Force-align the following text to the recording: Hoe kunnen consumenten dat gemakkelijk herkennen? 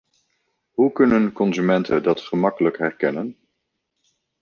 Hoe 0.71 0.91
kunnen 0.91 1.31
consumenten 1.33 2.03
dat 2.03 2.21
gemakkelijk 2.21 2.77
herkennen? 2.77 3.37